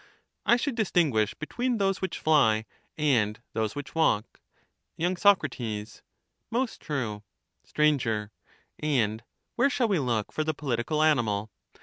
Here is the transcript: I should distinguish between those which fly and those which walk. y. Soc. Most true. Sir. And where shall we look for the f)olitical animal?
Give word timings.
I 0.47 0.55
should 0.57 0.73
distinguish 0.73 1.35
between 1.35 1.77
those 1.77 2.01
which 2.01 2.17
fly 2.17 2.65
and 2.97 3.39
those 3.53 3.75
which 3.75 3.93
walk. 3.93 4.41
y. 4.97 5.13
Soc. 5.13 5.43
Most 6.49 6.81
true. 6.81 7.21
Sir. 7.63 8.31
And 8.79 9.23
where 9.55 9.69
shall 9.69 9.87
we 9.87 9.99
look 9.99 10.31
for 10.31 10.43
the 10.43 10.55
f)olitical 10.55 11.05
animal? 11.05 11.51